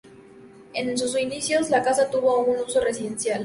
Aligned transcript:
En 0.73 0.97
sus 0.97 1.15
inicios, 1.19 1.69
la 1.69 1.83
casa 1.83 2.09
tuvo 2.09 2.39
un 2.39 2.57
uso 2.67 2.81
residencial. 2.81 3.39